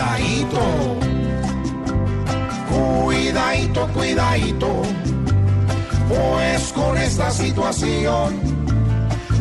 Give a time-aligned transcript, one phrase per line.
[0.00, 0.60] Cuidadito.
[2.70, 4.82] Cuidadito, cuidadito.
[6.08, 8.40] Pues con esta situación,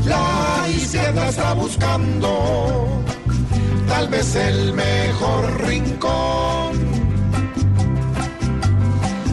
[0.03, 3.03] la izquierda está buscando
[3.87, 6.73] tal vez el mejor rincón.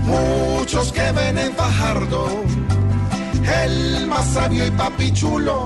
[0.05, 2.29] Muchos que ven en Fajardo,
[3.65, 5.65] el más sabio y papichulo,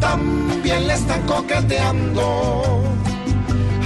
[0.00, 2.90] también le están coqueteando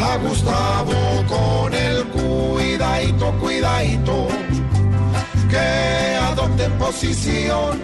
[0.05, 0.93] a Gustavo
[1.29, 4.29] con el cuidadito, cuidadito,
[5.49, 7.81] que adopten posición,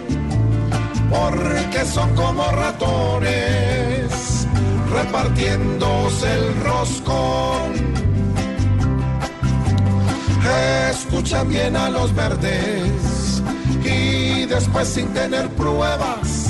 [1.08, 4.46] porque son como ratones,
[4.92, 7.90] repartiéndose el roscón.
[10.90, 13.42] Escuchan bien a los verdes
[13.84, 16.40] y después sin tener pruebas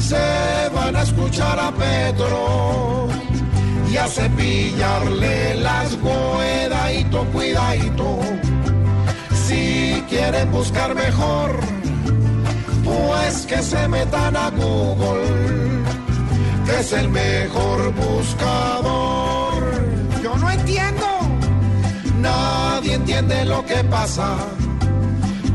[0.00, 3.08] se van a escuchar a Pedro
[3.94, 8.18] y a cepillarle las cuidadito, cuidadito.
[9.46, 11.60] Si quieren buscar mejor,
[12.82, 15.84] pues que se metan a Google,
[16.66, 19.62] que es el mejor buscador.
[20.24, 21.06] Yo no entiendo.
[22.20, 24.34] Nadie entiende lo que pasa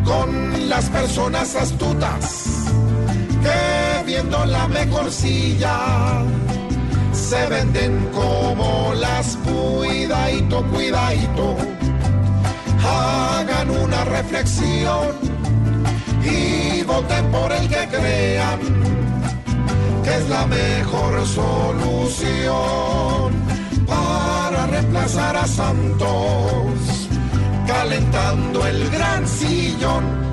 [0.05, 2.71] con las personas astutas
[3.43, 6.23] que viendo la mejor silla
[7.19, 11.57] se venden como las cuidadito, cuidadito.
[12.83, 15.07] Hagan una reflexión
[16.23, 18.59] y voten por el que crean
[20.03, 22.39] que es la mejor solución
[23.85, 27.09] para reemplazar a Santos,
[27.67, 30.28] calentando el gran sillón